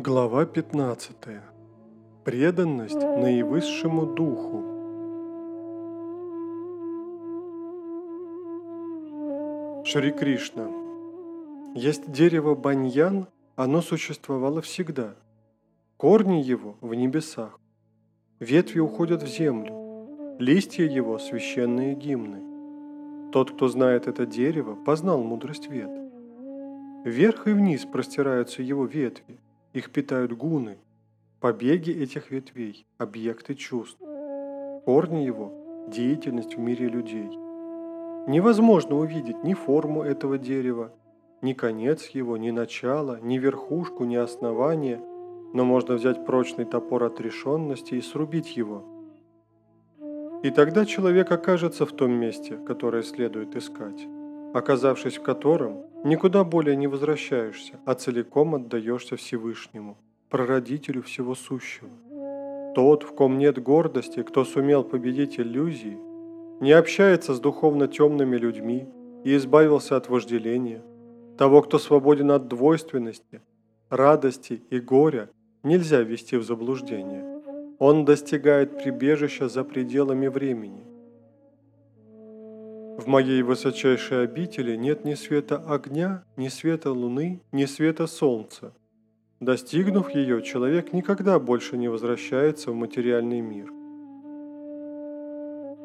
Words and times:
Глава 0.00 0.46
15. 0.46 1.16
Преданность 2.24 2.94
наивысшему 2.94 4.06
духу. 4.06 4.62
Шри 9.84 10.12
Кришна. 10.12 10.70
Есть 11.74 12.12
дерево 12.12 12.54
баньян, 12.54 13.26
оно 13.56 13.82
существовало 13.82 14.62
всегда. 14.62 15.16
Корни 15.96 16.42
его 16.42 16.76
в 16.80 16.94
небесах. 16.94 17.58
Ветви 18.38 18.78
уходят 18.78 19.24
в 19.24 19.26
землю. 19.26 20.36
Листья 20.38 20.84
его– 20.84 21.18
священные 21.18 21.96
гимны. 21.96 23.32
Тот, 23.32 23.50
кто 23.50 23.66
знает 23.66 24.06
это 24.06 24.26
дерево, 24.26 24.76
познал 24.76 25.24
мудрость 25.24 25.68
вет. 25.68 25.90
Вверх 27.04 27.48
и 27.48 27.50
вниз 27.50 27.84
простираются 27.84 28.62
его 28.62 28.86
ветви– 28.86 29.40
их 29.78 29.90
питают 29.90 30.32
гуны, 30.32 30.78
побеги 31.40 31.90
этих 31.90 32.30
ветвей, 32.30 32.86
объекты 32.98 33.54
чувств. 33.54 34.00
Корни 34.84 35.24
его– 35.24 35.86
деятельность 35.88 36.56
в 36.56 36.58
мире 36.58 36.88
людей. 36.88 37.30
Невозможно 38.26 38.96
увидеть 38.96 39.42
ни 39.44 39.54
форму 39.54 40.02
этого 40.02 40.36
дерева, 40.36 40.92
ни 41.40 41.52
конец 41.52 42.08
его, 42.08 42.36
ни 42.36 42.50
начало, 42.50 43.20
ни 43.22 43.38
верхушку, 43.38 44.04
ни 44.04 44.16
основание, 44.16 45.00
но 45.54 45.64
можно 45.64 45.94
взять 45.94 46.26
прочный 46.26 46.64
топор 46.64 47.04
отрешенности 47.04 47.94
и 47.94 48.02
срубить 48.02 48.56
его. 48.56 48.84
И 50.42 50.50
тогда 50.50 50.84
человек 50.84 51.30
окажется 51.30 51.86
в 51.86 51.92
том 51.92 52.12
месте, 52.12 52.56
которое 52.66 53.02
следует 53.02 53.56
искать, 53.56 54.06
оказавшись 54.54 55.18
в 55.18 55.22
котором 55.22 55.88
Никуда 56.04 56.44
более 56.44 56.76
не 56.76 56.86
возвращаешься, 56.86 57.72
а 57.84 57.94
целиком 57.94 58.54
отдаешься 58.54 59.16
Всевышнему, 59.16 59.96
прародителю 60.30 61.02
всего 61.02 61.34
сущего. 61.34 61.90
Тот, 62.76 63.02
в 63.02 63.12
ком 63.14 63.36
нет 63.36 63.60
гордости, 63.60 64.22
кто 64.22 64.44
сумел 64.44 64.84
победить 64.84 65.40
иллюзии, 65.40 65.98
не 66.60 66.70
общается 66.70 67.34
с 67.34 67.40
духовно 67.40 67.88
темными 67.88 68.36
людьми 68.36 68.86
и 69.24 69.34
избавился 69.34 69.96
от 69.96 70.08
вожделения. 70.08 70.82
Того, 71.36 71.62
кто 71.62 71.78
свободен 71.78 72.30
от 72.30 72.46
двойственности, 72.46 73.42
радости 73.90 74.62
и 74.70 74.78
горя, 74.78 75.30
нельзя 75.64 76.00
ввести 76.02 76.36
в 76.36 76.44
заблуждение. 76.44 77.42
Он 77.80 78.04
достигает 78.04 78.80
прибежища 78.80 79.48
за 79.48 79.64
пределами 79.64 80.28
времени– 80.28 80.84
в 82.98 83.06
моей 83.06 83.42
высочайшей 83.42 84.24
обители 84.24 84.74
нет 84.74 85.04
ни 85.04 85.14
света 85.14 85.56
огня, 85.56 86.24
ни 86.36 86.48
света 86.48 86.90
луны, 86.90 87.40
ни 87.52 87.64
света 87.64 88.08
солнца. 88.08 88.74
Достигнув 89.38 90.10
ее, 90.10 90.42
человек 90.42 90.92
никогда 90.92 91.38
больше 91.38 91.76
не 91.78 91.86
возвращается 91.86 92.72
в 92.72 92.74
материальный 92.74 93.40
мир. 93.40 93.70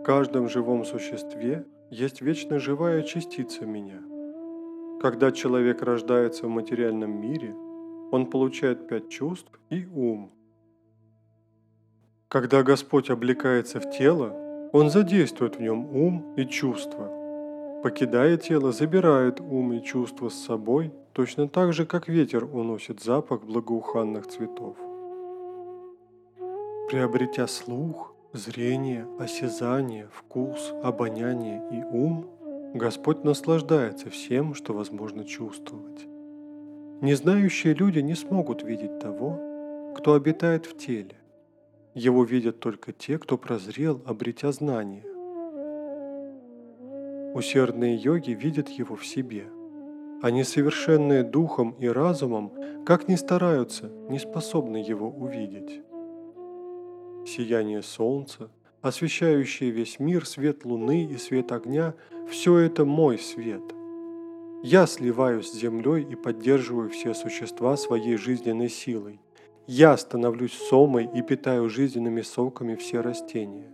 В 0.00 0.02
каждом 0.04 0.48
живом 0.48 0.86
существе 0.86 1.66
есть 1.90 2.22
вечно 2.22 2.58
живая 2.58 3.02
частица 3.02 3.66
меня. 3.66 4.00
Когда 5.02 5.32
человек 5.32 5.82
рождается 5.82 6.46
в 6.46 6.50
материальном 6.50 7.20
мире, 7.20 7.54
он 8.10 8.24
получает 8.30 8.88
пять 8.88 9.10
чувств 9.10 9.52
и 9.68 9.84
ум. 9.84 10.32
Когда 12.28 12.62
Господь 12.62 13.10
облекается 13.10 13.80
в 13.80 13.90
тело, 13.90 14.41
он 14.72 14.88
задействует 14.88 15.56
в 15.56 15.60
нем 15.60 15.94
ум 15.94 16.34
и 16.36 16.46
чувства. 16.46 17.10
Покидая 17.82 18.36
тело, 18.38 18.72
забирает 18.72 19.40
ум 19.40 19.74
и 19.74 19.82
чувства 19.82 20.30
с 20.30 20.34
собой, 20.34 20.92
точно 21.12 21.48
так 21.48 21.72
же, 21.72 21.84
как 21.84 22.08
ветер 22.08 22.44
уносит 22.44 23.02
запах 23.02 23.42
благоуханных 23.44 24.26
цветов. 24.26 24.76
Приобретя 26.88 27.46
слух, 27.46 28.14
зрение, 28.32 29.06
осязание, 29.18 30.08
вкус, 30.12 30.72
обоняние 30.82 31.62
и 31.70 31.82
ум, 31.82 32.26
Господь 32.74 33.24
наслаждается 33.24 34.08
всем, 34.08 34.54
что 34.54 34.72
возможно 34.72 35.24
чувствовать. 35.24 36.06
Незнающие 37.02 37.74
люди 37.74 37.98
не 37.98 38.14
смогут 38.14 38.62
видеть 38.62 39.00
того, 39.00 39.38
кто 39.96 40.14
обитает 40.14 40.64
в 40.64 40.78
теле. 40.78 41.16
Его 41.94 42.24
видят 42.24 42.58
только 42.58 42.92
те, 42.92 43.18
кто 43.18 43.36
прозрел, 43.36 44.00
обретя 44.06 44.50
знание. 44.52 45.04
Усердные 47.34 47.96
йоги 47.96 48.30
видят 48.30 48.68
его 48.70 48.96
в 48.96 49.06
себе. 49.06 49.44
Они 50.22 50.42
совершенные 50.42 51.22
духом 51.22 51.72
и 51.78 51.88
разумом, 51.88 52.52
как 52.86 53.08
ни 53.08 53.16
стараются, 53.16 53.90
не 54.08 54.18
способны 54.18 54.78
его 54.78 55.10
увидеть. 55.10 55.82
Сияние 57.26 57.82
солнца, 57.82 58.50
освещающее 58.80 59.70
весь 59.70 59.98
мир, 59.98 60.26
свет 60.26 60.64
луны 60.64 61.04
и 61.04 61.16
свет 61.18 61.52
огня– 61.52 61.94
все 62.30 62.56
это 62.58 62.86
мой 62.86 63.18
свет. 63.18 63.62
Я 64.62 64.86
сливаюсь 64.86 65.50
с 65.50 65.54
землей 65.54 66.06
и 66.08 66.14
поддерживаю 66.14 66.88
все 66.88 67.12
существа 67.12 67.76
своей 67.76 68.16
жизненной 68.16 68.70
силой– 68.70 69.20
я 69.66 69.96
становлюсь 69.96 70.52
сомой 70.52 71.08
и 71.14 71.22
питаю 71.22 71.68
жизненными 71.68 72.22
соками 72.22 72.74
все 72.74 73.00
растения. 73.00 73.70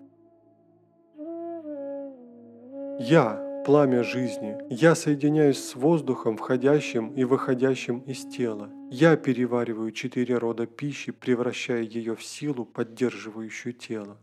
Я– 3.00 3.62
пламя 3.64 4.02
жизни. 4.02 4.56
Я 4.70 4.94
соединяюсь 4.94 5.62
с 5.62 5.74
воздухом, 5.74 6.36
входящим 6.36 7.12
и 7.14 7.24
выходящим 7.24 8.00
из 8.00 8.24
тела. 8.24 8.70
Я 8.90 9.16
перевариваю 9.16 9.92
четыре 9.92 10.38
рода 10.38 10.66
пищи, 10.66 11.12
превращая 11.12 11.82
ее 11.82 12.16
в 12.16 12.24
силу, 12.24 12.64
поддерживающую 12.64 13.72
тело. 13.72 14.16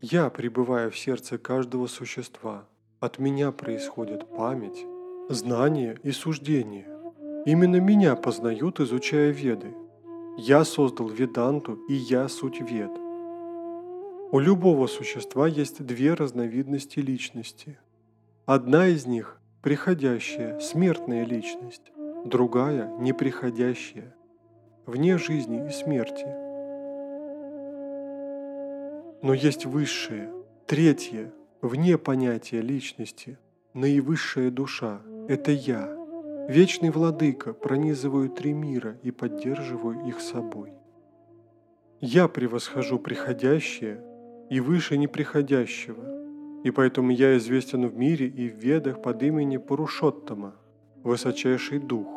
Я 0.00 0.28
пребываю 0.30 0.90
в 0.90 0.98
сердце 0.98 1.38
каждого 1.38 1.86
существа. 1.86 2.66
От 2.98 3.18
меня 3.18 3.52
происходит 3.52 4.28
память, 4.36 4.84
знание 5.28 5.98
и 6.02 6.10
суждение. 6.10 6.86
Именно 7.46 7.76
меня 7.76 8.16
познают, 8.16 8.80
изучая 8.80 9.30
веды. 9.30 9.74
Я 10.38 10.64
создал 10.64 11.08
Веданту, 11.08 11.74
и 11.88 11.94
я 11.94 12.26
суть 12.26 12.60
Вед. 12.60 12.90
У 14.30 14.38
любого 14.38 14.86
существа 14.86 15.46
есть 15.46 15.84
две 15.84 16.14
разновидности 16.14 17.00
личности. 17.00 17.78
Одна 18.46 18.86
из 18.86 19.04
них– 19.06 19.38
приходящая, 19.62 20.58
смертная 20.58 21.26
личность, 21.26 21.92
другая– 22.24 22.96
неприходящая, 22.98 24.16
вне 24.86 25.18
жизни 25.18 25.66
и 25.66 25.70
смерти. 25.70 26.26
Но 29.22 29.34
есть 29.34 29.66
высшее, 29.66 30.32
третье, 30.66 31.30
вне 31.60 31.98
понятия 31.98 32.62
личности, 32.62 33.38
наивысшая 33.74 34.50
душа– 34.50 35.02
это 35.28 35.52
я– 35.52 35.94
Вечный 36.48 36.90
владыка, 36.90 37.52
пронизываю 37.52 38.28
три 38.28 38.52
мира 38.52 38.98
и 39.02 39.10
поддерживаю 39.10 40.06
их 40.06 40.20
собой. 40.20 40.72
Я 42.00 42.26
превосхожу 42.26 42.98
приходящее 42.98 44.02
и 44.50 44.58
выше 44.58 44.98
неприходящего, 44.98 46.02
и 46.64 46.70
поэтому 46.72 47.12
я 47.12 47.36
известен 47.36 47.86
в 47.86 47.96
мире 47.96 48.26
и 48.26 48.48
в 48.48 48.56
ведах 48.56 49.00
под 49.02 49.22
именем 49.22 49.60
Пурушоттама, 49.60 50.56
высочайший 51.04 51.78
дух. 51.78 52.08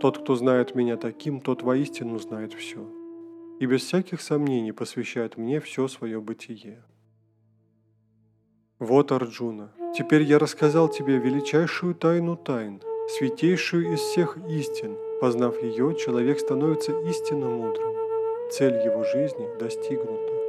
Тот, 0.00 0.18
кто 0.18 0.36
знает 0.36 0.76
меня 0.76 0.96
таким, 0.96 1.40
тот 1.40 1.62
воистину 1.62 2.18
знает 2.18 2.52
все, 2.52 2.88
и 3.58 3.66
без 3.66 3.82
всяких 3.82 4.20
сомнений 4.20 4.72
посвящает 4.72 5.36
мне 5.36 5.60
все 5.60 5.88
свое 5.88 6.20
бытие. 6.20 6.84
Вот, 8.80 9.12
Арджуна, 9.12 9.68
теперь 9.94 10.22
я 10.22 10.38
рассказал 10.38 10.88
тебе 10.88 11.18
величайшую 11.18 11.94
тайну 11.94 12.34
тайн, 12.34 12.80
святейшую 13.10 13.92
из 13.92 14.00
всех 14.00 14.38
истин. 14.48 14.96
Познав 15.20 15.62
ее, 15.62 15.94
человек 15.96 16.40
становится 16.40 16.98
истинно 17.02 17.50
мудрым. 17.50 17.94
Цель 18.50 18.82
его 18.82 19.04
жизни 19.04 19.46
достигнута. 19.58 20.39